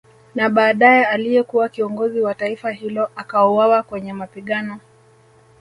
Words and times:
Na 0.35 0.49
badae 0.49 1.05
aliyekuwa 1.05 1.69
kiongozi 1.69 2.21
wa 2.21 2.35
taifa 2.35 2.71
hilo 2.71 3.09
akauwawa 3.15 3.83
kwenye 3.83 4.13
mapigano 4.13 4.79